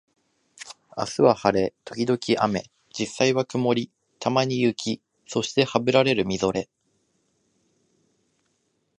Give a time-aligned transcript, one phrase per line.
[0.97, 6.71] 明日は晴れ、時々雨、実際は曇り、たまに雪、そしてハブられるみぞれ